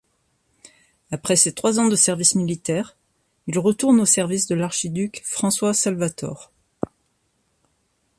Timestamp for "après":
1.11-1.35